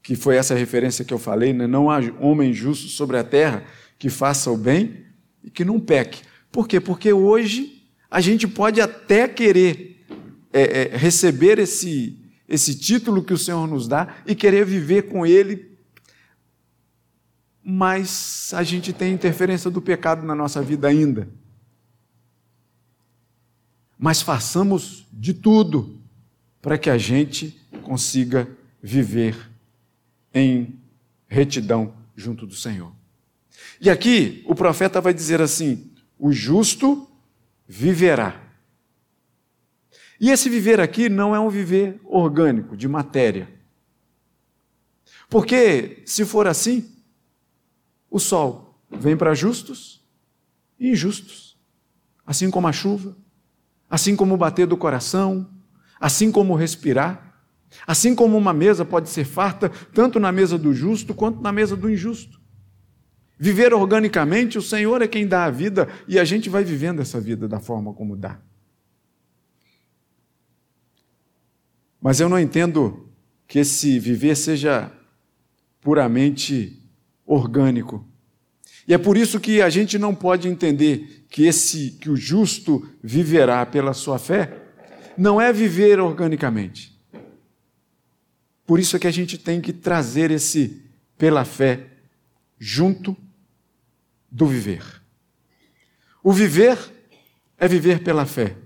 [0.00, 1.66] que foi essa referência que eu falei, né?
[1.66, 3.64] não há homem justo sobre a terra
[3.98, 5.06] que faça o bem
[5.42, 6.22] e que não peque.
[6.52, 6.78] Por quê?
[6.78, 10.04] Porque hoje a gente pode até querer
[10.52, 12.16] é, é, receber esse,
[12.48, 15.76] esse título que o Senhor nos dá e querer viver com ele,
[17.62, 21.39] mas a gente tem interferência do pecado na nossa vida ainda.
[24.02, 26.00] Mas façamos de tudo
[26.62, 28.48] para que a gente consiga
[28.82, 29.36] viver
[30.32, 30.80] em
[31.28, 32.94] retidão junto do Senhor.
[33.78, 37.06] E aqui o profeta vai dizer assim: o justo
[37.68, 38.42] viverá.
[40.18, 43.50] E esse viver aqui não é um viver orgânico, de matéria.
[45.28, 46.90] Porque, se for assim,
[48.10, 50.02] o sol vem para justos
[50.78, 51.58] e injustos,
[52.26, 53.14] assim como a chuva,
[53.90, 55.50] assim como o bater do coração,
[56.00, 57.28] assim como respirar.
[57.86, 61.76] Assim como uma mesa pode ser farta, tanto na mesa do justo quanto na mesa
[61.76, 62.40] do injusto.
[63.38, 67.20] Viver organicamente, o Senhor é quem dá a vida e a gente vai vivendo essa
[67.20, 68.40] vida da forma como dá.
[72.00, 73.08] Mas eu não entendo
[73.46, 74.92] que esse viver seja
[75.80, 76.82] puramente
[77.24, 78.06] orgânico.
[78.90, 82.90] E é por isso que a gente não pode entender que esse que o justo
[83.00, 84.64] viverá pela sua fé
[85.16, 86.92] não é viver organicamente.
[88.66, 90.82] Por isso é que a gente tem que trazer esse
[91.16, 91.86] pela fé
[92.58, 93.16] junto
[94.28, 94.82] do viver.
[96.20, 96.76] O viver
[97.58, 98.56] é viver pela fé.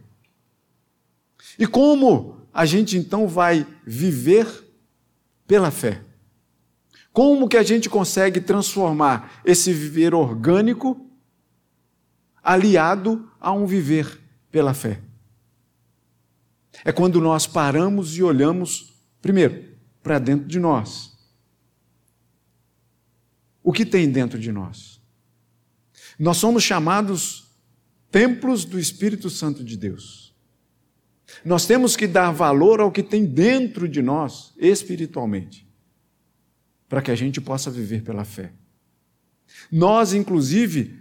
[1.58, 4.46] E como a gente então vai viver
[5.46, 6.00] pela fé?
[7.14, 11.08] Como que a gente consegue transformar esse viver orgânico
[12.42, 15.00] aliado a um viver pela fé?
[16.84, 19.64] É quando nós paramos e olhamos, primeiro,
[20.02, 21.16] para dentro de nós.
[23.62, 25.00] O que tem dentro de nós?
[26.18, 27.44] Nós somos chamados
[28.10, 30.34] templos do Espírito Santo de Deus.
[31.44, 35.63] Nós temos que dar valor ao que tem dentro de nós, espiritualmente,
[36.94, 38.52] para que a gente possa viver pela fé.
[39.68, 40.96] Nós, inclusive,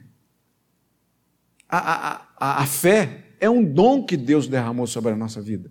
[1.69, 5.69] a, a, a, a fé é um dom que Deus derramou sobre a nossa vida.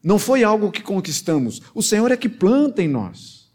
[0.00, 1.60] Não foi algo que conquistamos.
[1.74, 3.52] O Senhor é que planta em nós.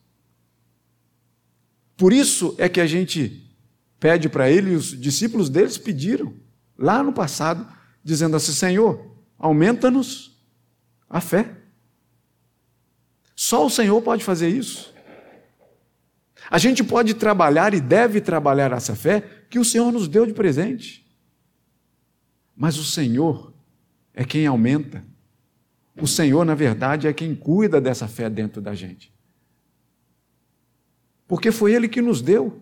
[1.95, 3.55] Por isso é que a gente
[3.97, 6.33] pede para Ele, e os discípulos deles pediram,
[6.77, 7.65] lá no passado,
[8.03, 10.45] dizendo assim: Senhor, aumenta-nos
[11.09, 11.55] a fé.
[13.33, 14.93] Só o Senhor pode fazer isso.
[16.49, 20.33] A gente pode trabalhar e deve trabalhar essa fé que o Senhor nos deu de
[20.33, 21.05] presente.
[22.55, 23.53] Mas o Senhor
[24.13, 25.03] é quem aumenta.
[25.99, 29.13] O Senhor, na verdade, é quem cuida dessa fé dentro da gente.
[31.27, 32.61] Porque foi Ele que nos deu.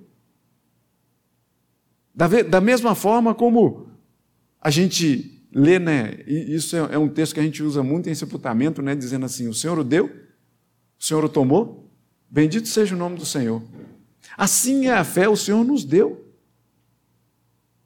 [2.15, 3.87] Da, da mesma forma como
[4.61, 6.23] a gente lê, né?
[6.25, 8.95] Isso é, é um texto que a gente usa muito em sepultamento, né?
[8.95, 11.82] Dizendo assim: o Senhor o deu, o Senhor o tomou,
[12.33, 13.61] bendito seja o nome do Senhor.
[14.35, 16.33] Assim é a fé, o Senhor nos deu.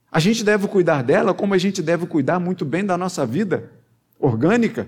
[0.09, 3.69] A gente deve cuidar dela como a gente deve cuidar muito bem da nossa vida
[4.17, 4.87] orgânica.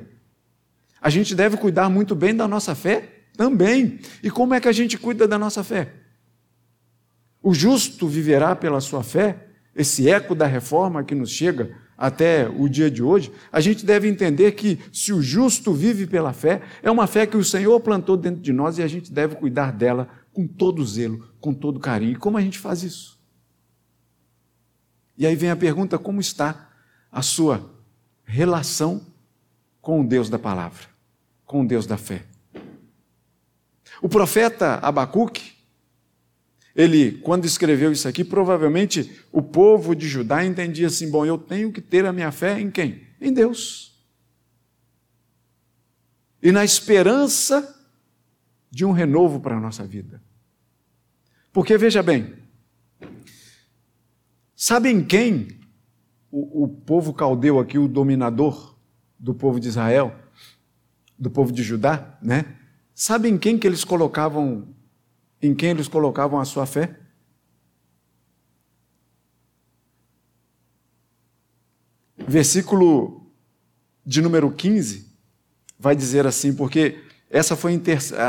[1.01, 3.99] A gente deve cuidar muito bem da nossa fé também.
[4.23, 5.93] E como é que a gente cuida da nossa fé?
[7.43, 12.69] O justo viverá pela sua fé, esse eco da reforma que nos chega até o
[12.69, 16.89] dia de hoje, a gente deve entender que se o justo vive pela fé, é
[16.89, 20.07] uma fé que o Senhor plantou dentro de nós e a gente deve cuidar dela
[20.31, 22.13] com todo zelo, com todo carinho.
[22.13, 23.19] E como a gente faz isso?
[25.17, 26.69] E aí vem a pergunta: como está
[27.11, 27.69] a sua
[28.23, 29.01] relação
[29.81, 30.85] com o Deus da palavra,
[31.45, 32.23] com o Deus da fé?
[34.01, 35.51] O profeta Abacuque,
[36.75, 41.71] ele, quando escreveu isso aqui, provavelmente o povo de Judá entendia assim: bom, eu tenho
[41.71, 43.03] que ter a minha fé em quem?
[43.19, 43.99] Em Deus.
[46.41, 47.75] E na esperança
[48.71, 50.21] de um renovo para a nossa vida.
[51.51, 52.39] Porque veja bem,
[54.61, 55.47] Sabem quem
[56.29, 58.75] o, o povo caldeu aqui, o dominador
[59.17, 60.13] do povo de Israel,
[61.17, 62.43] do povo de Judá, né?
[62.93, 64.67] Sabem quem que eles colocavam,
[65.41, 66.99] em quem eles colocavam a sua fé?
[72.17, 73.31] Versículo
[74.05, 75.09] de número 15
[75.79, 76.99] vai dizer assim, porque
[77.29, 77.81] essa foi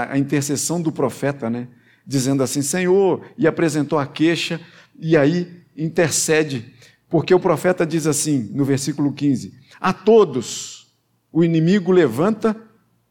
[0.09, 1.69] a intercessão do profeta, né?
[2.07, 4.61] Dizendo assim: Senhor, e apresentou a queixa,
[4.99, 6.75] e aí intercede,
[7.09, 10.95] porque o profeta diz assim, no versículo 15: A todos
[11.33, 12.57] o inimigo levanta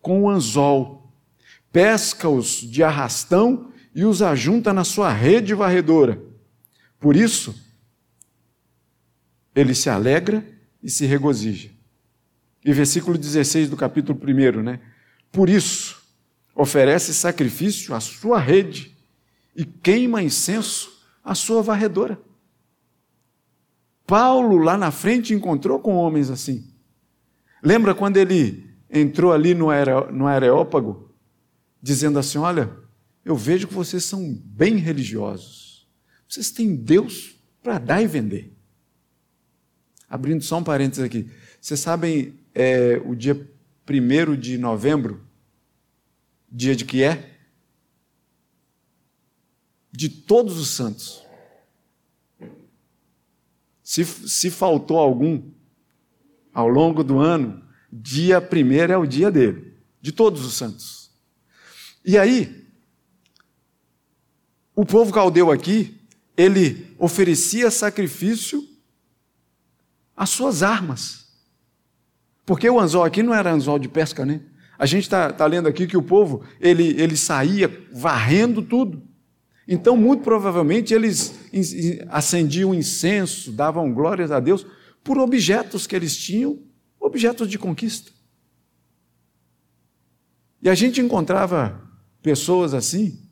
[0.02, 1.12] com o anzol,
[1.72, 6.21] pesca-os de arrastão e os ajunta na sua rede varredora.
[6.99, 7.56] Por isso,
[9.56, 10.45] ele se alegra
[10.82, 11.69] e se regozija.
[12.63, 14.80] E versículo 16 do capítulo 1, né?
[15.32, 16.02] Por isso,
[16.56, 18.95] oferece sacrifício à sua rede
[19.56, 22.19] e queima incenso à sua varredora.
[24.06, 26.67] Paulo, lá na frente, encontrou com homens assim.
[27.62, 29.67] Lembra quando ele entrou ali no,
[30.12, 31.13] no Areópago,
[31.82, 32.71] dizendo assim: Olha,
[33.24, 35.88] eu vejo que vocês são bem religiosos.
[36.28, 38.54] Vocês têm Deus para dar e vender.
[40.08, 41.30] Abrindo só um parênteses aqui.
[41.62, 43.36] Vocês sabem é, o dia
[43.88, 45.24] 1 de novembro,
[46.52, 47.38] dia de que é?
[49.92, 51.24] De todos os santos.
[53.84, 55.52] Se, se faltou algum
[56.54, 61.12] ao longo do ano, dia primeiro é o dia dele, de todos os santos.
[62.06, 62.59] E aí,
[64.80, 66.00] o povo caldeu aqui,
[66.38, 68.65] ele oferecia sacrifício
[70.15, 71.28] às suas armas.
[72.46, 74.39] Porque o anzol aqui não era anzol de pesca, né?
[74.78, 79.04] A gente está tá lendo aqui que o povo, ele, ele saía varrendo tudo.
[79.68, 81.38] Então, muito provavelmente, eles
[82.08, 84.65] acendiam incenso, davam glórias a Deus
[85.04, 86.58] por objetos que eles tinham,
[86.98, 88.13] objetos de conquista.
[90.62, 91.82] E a gente encontrava
[92.22, 93.29] pessoas assim,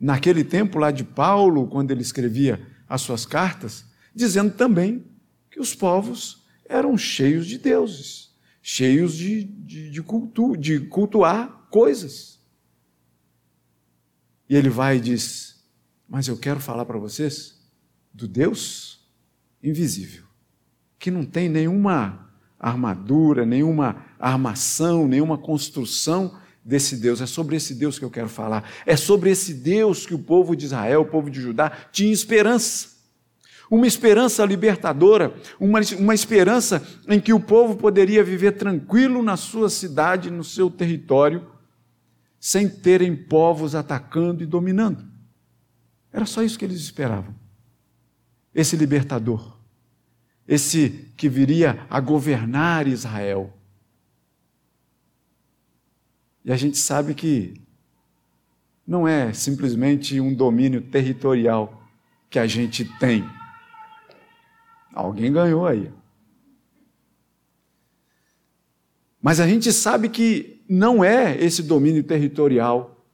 [0.00, 3.84] naquele tempo lá de Paulo, quando ele escrevia as suas cartas,
[4.14, 5.04] dizendo também
[5.50, 12.40] que os povos eram cheios de deuses, cheios de, de, de, cultu, de cultuar coisas.
[14.48, 15.64] E ele vai e diz:
[16.08, 17.60] mas eu quero falar para vocês
[18.12, 19.06] do Deus
[19.62, 20.24] invisível,
[20.98, 27.22] que não tem nenhuma armadura, nenhuma armação, nenhuma construção desse Deus.
[27.22, 28.70] É sobre esse Deus que eu quero falar.
[28.84, 32.98] É sobre esse Deus que o povo de Israel, o povo de Judá, tinha esperança.
[33.70, 39.70] uma esperança libertadora, uma, uma esperança em que o povo poderia viver tranquilo na sua
[39.70, 41.46] cidade, no seu território,
[42.38, 45.04] sem terem povos atacando e dominando.
[46.12, 47.34] Era só isso que eles esperavam.
[48.54, 49.56] Esse libertador,
[50.46, 53.57] esse que viria a governar Israel.
[56.48, 57.60] E a gente sabe que
[58.86, 61.86] não é simplesmente um domínio territorial
[62.30, 63.22] que a gente tem.
[64.94, 65.92] Alguém ganhou aí.
[69.20, 73.06] Mas a gente sabe que não é esse domínio territorial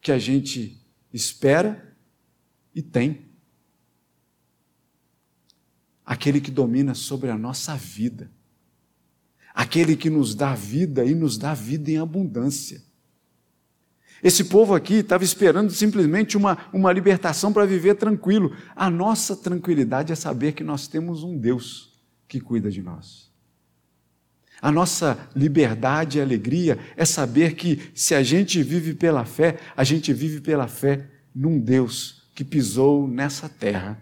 [0.00, 0.80] que a gente
[1.12, 1.92] espera
[2.72, 3.26] e tem.
[6.06, 8.30] Aquele que domina sobre a nossa vida.
[9.58, 12.80] Aquele que nos dá vida e nos dá vida em abundância.
[14.22, 18.56] Esse povo aqui estava esperando simplesmente uma, uma libertação para viver tranquilo.
[18.76, 23.32] A nossa tranquilidade é saber que nós temos um Deus que cuida de nós.
[24.62, 29.82] A nossa liberdade e alegria é saber que se a gente vive pela fé, a
[29.82, 34.00] gente vive pela fé num Deus que pisou nessa terra.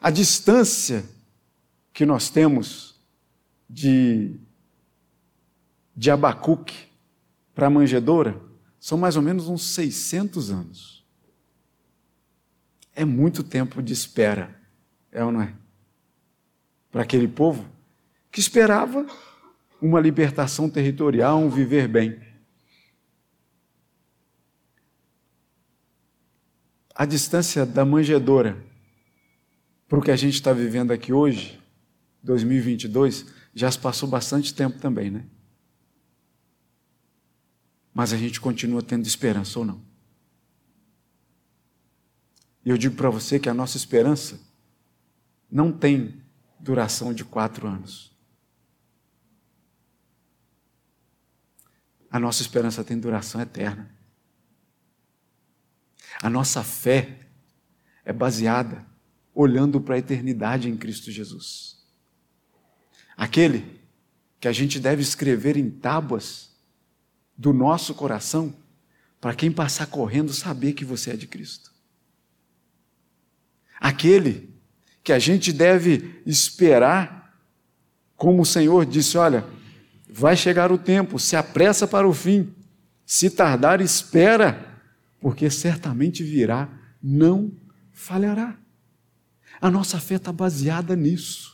[0.00, 1.04] A distância
[1.92, 3.00] que nós temos
[3.68, 4.38] de
[6.00, 6.86] de Abacuque
[7.54, 8.40] para a manjedoura
[8.78, 11.04] são mais ou menos uns 600 anos.
[12.94, 14.58] É muito tempo de espera,
[15.12, 15.54] é ou não é?
[16.90, 17.68] Para aquele povo
[18.32, 19.06] que esperava
[19.80, 22.18] uma libertação territorial, um viver bem.
[26.94, 28.56] A distância da manjedoura
[29.86, 31.60] para o que a gente está vivendo aqui hoje,
[32.22, 35.26] 2022, já se passou bastante tempo também, né?
[37.92, 39.84] mas a gente continua tendo esperança ou não.
[42.64, 44.40] E eu digo para você que a nossa esperança
[45.50, 46.22] não tem
[46.58, 48.10] duração de quatro anos.
[52.10, 53.94] A nossa esperança tem duração eterna.
[56.22, 57.28] A nossa fé
[58.04, 58.86] é baseada
[59.34, 61.79] olhando para a eternidade em Cristo Jesus.
[63.20, 63.78] Aquele
[64.40, 66.52] que a gente deve escrever em tábuas
[67.36, 68.54] do nosso coração
[69.20, 71.70] para quem passar correndo saber que você é de Cristo.
[73.78, 74.48] Aquele
[75.04, 77.38] que a gente deve esperar,
[78.16, 79.44] como o Senhor disse: olha,
[80.08, 82.54] vai chegar o tempo, se apressa para o fim,
[83.04, 84.80] se tardar, espera,
[85.20, 86.70] porque certamente virá,
[87.02, 87.52] não
[87.92, 88.56] falhará.
[89.60, 91.49] A nossa fé está baseada nisso.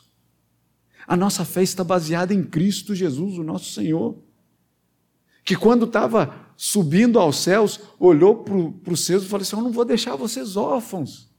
[1.07, 4.17] A nossa fé está baseada em Cristo Jesus, o nosso Senhor
[5.47, 9.71] que quando estava subindo aos céus, olhou para os seus e falou assim: Eu não
[9.71, 11.31] vou deixar vocês órfãos.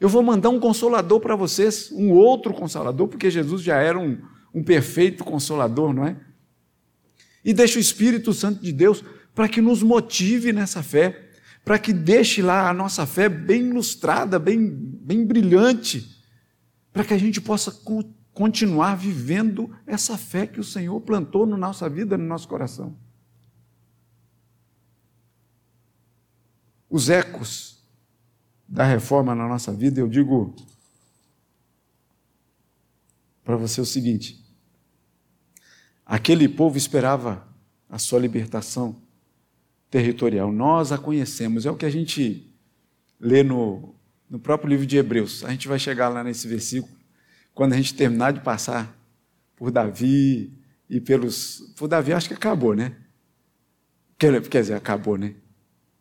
[0.00, 4.18] Eu vou mandar um consolador para vocês, um outro consolador, porque Jesus já era um,
[4.52, 6.16] um perfeito consolador, não é?
[7.44, 11.30] E deixa o Espírito Santo de Deus para que nos motive nessa fé,
[11.64, 16.20] para que deixe lá a nossa fé bem ilustrada, bem, bem brilhante,
[16.92, 17.70] para que a gente possa
[18.32, 22.96] continuar vivendo essa fé que o Senhor plantou na nossa vida, no nosso coração.
[26.92, 27.82] os ecos
[28.68, 30.54] da reforma na nossa vida, eu digo
[33.42, 34.44] para você o seguinte:
[36.04, 37.48] aquele povo esperava
[37.88, 39.00] a sua libertação
[39.90, 42.54] territorial, nós a conhecemos, é o que a gente
[43.18, 43.94] lê no,
[44.28, 45.42] no próprio livro de Hebreus.
[45.44, 46.94] A gente vai chegar lá nesse versículo,
[47.54, 48.96] quando a gente terminar de passar
[49.56, 50.52] por Davi
[50.88, 51.72] e pelos.
[51.76, 52.96] Por Davi, acho que acabou, né?
[54.18, 55.34] Quer, dizer, acabou, né?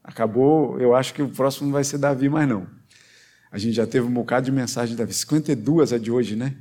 [0.03, 2.67] Acabou, eu acho que o próximo não vai ser Davi mais não.
[3.51, 5.13] A gente já teve um bocado de mensagem de Davi.
[5.13, 6.55] 52 é de hoje, né?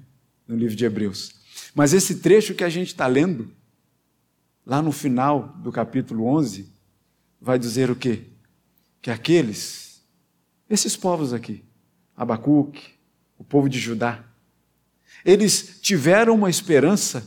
[0.47, 1.35] No livro de Hebreus.
[1.75, 3.51] Mas esse trecho que a gente está lendo,
[4.65, 6.69] lá no final do capítulo 11,
[7.41, 8.25] vai dizer o quê?
[9.01, 10.03] Que aqueles,
[10.69, 11.65] esses povos aqui,
[12.17, 12.95] Abacuque,
[13.39, 14.25] o povo de Judá,
[15.25, 17.27] eles tiveram uma esperança,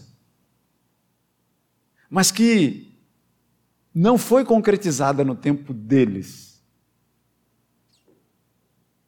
[2.10, 2.98] mas que
[3.94, 6.62] não foi concretizada no tempo deles.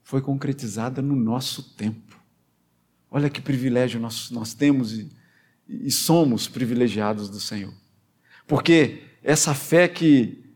[0.03, 2.19] Foi concretizada no nosso tempo.
[3.09, 5.11] Olha que privilégio nós, nós temos e,
[5.67, 7.73] e somos privilegiados do Senhor.
[8.45, 10.55] Porque essa fé que,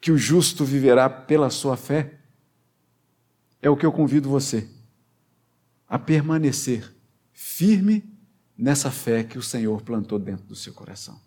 [0.00, 2.20] que o justo viverá pela sua fé,
[3.60, 4.68] é o que eu convido você
[5.90, 6.94] a permanecer
[7.32, 8.08] firme
[8.56, 11.20] nessa fé que o Senhor plantou dentro do seu coração.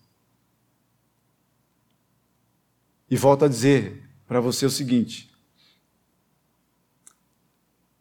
[3.10, 5.30] E volto a dizer para você o seguinte: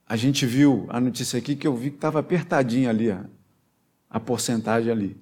[0.06, 3.28] a gente viu a notícia aqui que eu vi que estava apertadinha ali a,
[4.08, 5.20] a porcentagem ali.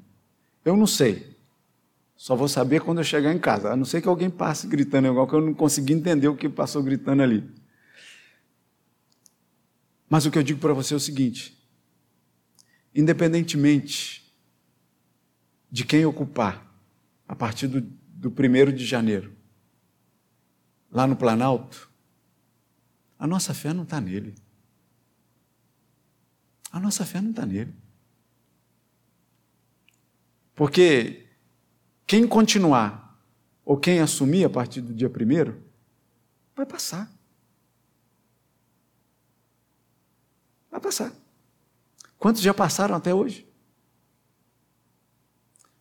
[0.62, 1.38] Eu não sei.
[2.14, 3.72] Só vou saber quando eu chegar em casa.
[3.72, 6.50] A não ser que alguém passe gritando igual que eu não consegui entender o que
[6.50, 7.59] passou gritando ali.
[10.10, 11.56] Mas o que eu digo para você é o seguinte:
[12.92, 14.34] independentemente
[15.70, 16.66] de quem ocupar
[17.28, 19.34] a partir do, do primeiro de janeiro,
[20.90, 21.88] lá no Planalto,
[23.16, 24.34] a nossa fé não está nele.
[26.72, 27.74] A nossa fé não está nele.
[30.54, 31.28] Porque
[32.06, 33.16] quem continuar
[33.64, 35.62] ou quem assumir a partir do dia primeiro,
[36.56, 37.08] vai passar.
[40.70, 41.12] Vai passar.
[42.18, 43.48] Quantos já passaram até hoje?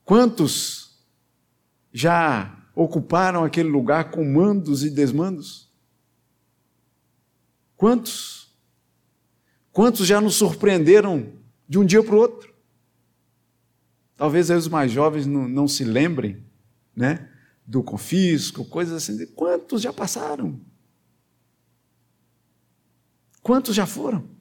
[0.04, 0.98] Quantos
[1.94, 5.70] já ocuparam aquele lugar com mandos e desmandos?
[7.76, 8.56] Quantos?
[9.72, 11.32] Quantos já nos surpreenderam
[11.68, 12.54] de um dia para o outro?
[14.16, 16.44] Talvez aí os mais jovens não, não se lembrem,
[16.96, 17.32] né?
[17.66, 19.26] Do confisco, coisas assim.
[19.28, 20.60] Quantos já passaram?
[23.42, 24.39] Quantos já foram?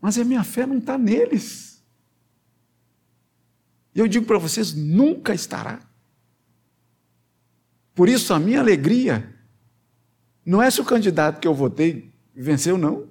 [0.00, 1.82] Mas a minha fé não está neles.
[3.94, 5.80] E eu digo para vocês: nunca estará.
[7.94, 9.34] Por isso, a minha alegria
[10.44, 13.08] não é se o candidato que eu votei venceu, não.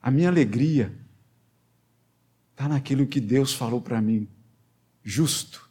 [0.00, 0.94] A minha alegria
[2.50, 4.28] está naquilo que Deus falou para mim:
[5.02, 5.68] justo,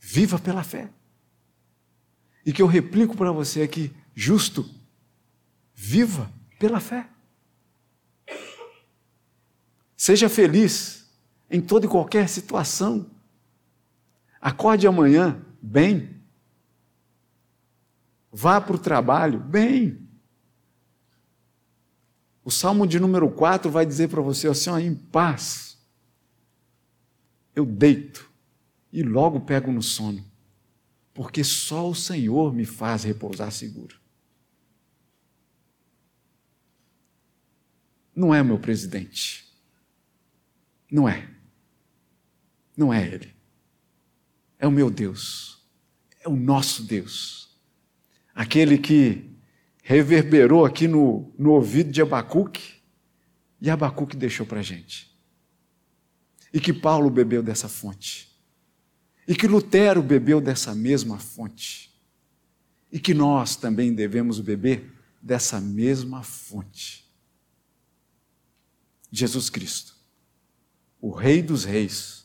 [0.00, 0.90] viva pela fé.
[2.44, 4.68] E que eu replico para você aqui: justo,
[5.74, 7.08] viva pela fé.
[9.96, 11.10] Seja feliz
[11.50, 13.10] em toda e qualquer situação.
[14.40, 16.20] Acorde amanhã bem.
[18.30, 20.06] Vá para o trabalho bem.
[22.44, 25.78] O Salmo de número 4 vai dizer para você assim: ó, em paz,
[27.54, 28.30] eu deito
[28.92, 30.24] e logo pego no sono,
[31.14, 33.98] porque só o Senhor me faz repousar seguro.
[38.14, 39.45] Não é meu presidente.
[40.90, 41.28] Não é.
[42.76, 43.36] Não é Ele
[44.58, 45.58] é o meu Deus,
[46.20, 47.56] é o nosso Deus.
[48.34, 49.30] Aquele que
[49.82, 52.74] reverberou aqui no, no ouvido de Abacuque
[53.60, 55.14] e Abacuque deixou para a gente.
[56.52, 58.34] E que Paulo bebeu dessa fonte.
[59.26, 61.94] E que Lutero bebeu dessa mesma fonte.
[62.92, 67.04] E que nós também devemos beber dessa mesma fonte.
[69.10, 69.95] Jesus Cristo,
[71.00, 72.16] o Rei dos Reis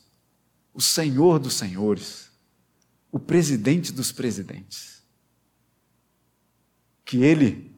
[0.74, 2.30] o Senhor dos Senhores,
[3.10, 5.02] o presidente dos presidentes.
[7.04, 7.74] Que ele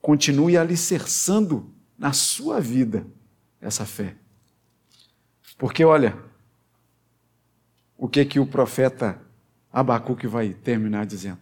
[0.00, 3.06] continue alicerçando na sua vida
[3.60, 4.16] essa fé.
[5.58, 6.16] Porque olha,
[7.96, 9.20] o que que o profeta
[9.72, 11.38] Abacuque vai terminar dizendo?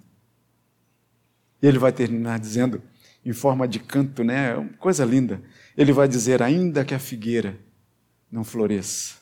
[1.61, 2.83] Ele vai terminar dizendo,
[3.25, 4.57] em forma de canto, né?
[4.79, 5.41] Coisa linda.
[5.77, 7.59] Ele vai dizer: ainda que a figueira
[8.33, 9.17] não floresça,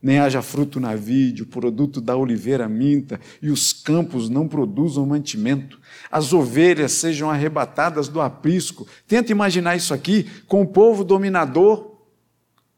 [0.00, 5.04] nem haja fruto na vide, o produto da oliveira minta, e os campos não produzam
[5.04, 5.80] mantimento,
[6.12, 8.86] as ovelhas sejam arrebatadas do aprisco.
[9.08, 11.96] Tenta imaginar isso aqui com o povo dominador,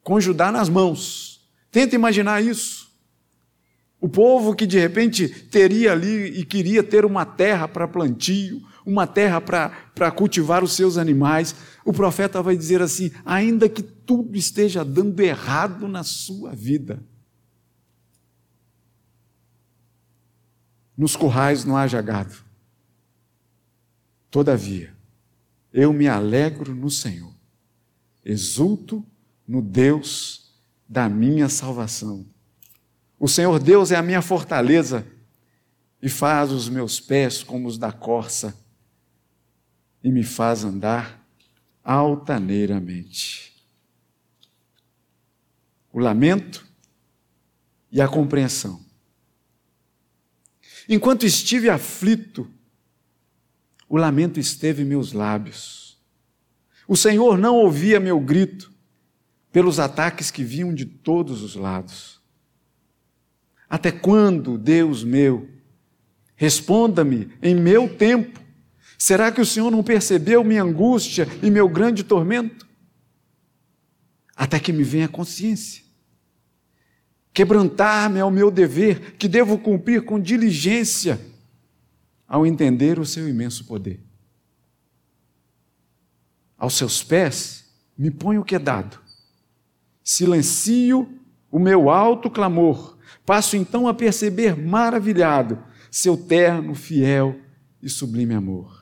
[0.03, 1.45] com Judá nas mãos.
[1.71, 2.87] Tenta imaginar isso.
[4.01, 9.05] O povo que de repente teria ali e queria ter uma terra para plantio, uma
[9.05, 14.85] terra para cultivar os seus animais, o profeta vai dizer assim: ainda que tudo esteja
[14.85, 17.03] dando errado na sua vida,
[20.97, 22.37] nos currais não haja gado.
[24.31, 24.95] Todavia,
[25.73, 27.35] eu me alegro no Senhor,
[28.25, 29.05] exulto
[29.47, 30.55] no Deus
[30.89, 32.25] da minha salvação.
[33.19, 35.05] O Senhor Deus é a minha fortaleza
[36.01, 38.55] e faz os meus pés como os da corça
[40.07, 41.27] e me faz andar
[41.83, 43.53] altaneiramente.
[45.93, 46.67] O lamento
[47.91, 48.87] e a compreensão
[50.89, 52.49] Enquanto estive aflito,
[53.89, 56.01] o lamento esteve em meus lábios.
[56.87, 58.73] O Senhor não ouvia meu grito
[59.51, 62.21] pelos ataques que vinham de todos os lados.
[63.69, 65.49] Até quando, Deus meu?
[66.37, 68.46] Responda-me em meu tempo.
[68.99, 72.67] Será que o Senhor não percebeu minha angústia e meu grande tormento?
[74.35, 75.87] Até que me venha a consciência
[77.37, 81.21] Quebrantar-me é o meu dever, que devo cumprir com diligência
[82.27, 84.01] ao entender o seu imenso poder.
[86.57, 87.67] aos seus pés,
[87.97, 88.99] me ponho quedado.
[90.03, 91.07] Silencio
[91.51, 92.97] o meu alto clamor.
[93.27, 97.39] Passo então a perceber maravilhado seu terno, fiel
[97.83, 98.76] e sublime amor.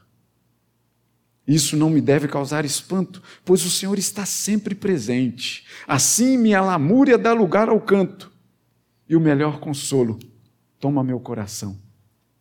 [1.47, 5.67] Isso não me deve causar espanto, pois o Senhor está sempre presente.
[5.87, 8.33] Assim minha lamúria dá lugar ao canto,
[9.09, 10.19] e o melhor consolo
[10.81, 11.79] toma meu coração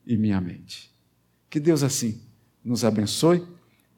[0.06, 0.92] e minha mente.
[1.50, 2.22] Que Deus assim
[2.64, 3.46] nos abençoe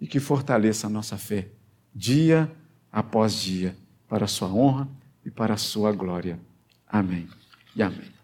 [0.01, 1.49] e que fortaleça a nossa fé,
[1.93, 2.51] dia
[2.91, 3.75] após dia,
[4.07, 4.89] para a sua honra
[5.23, 6.39] e para a sua glória.
[6.87, 7.27] Amém
[7.75, 8.14] e amém.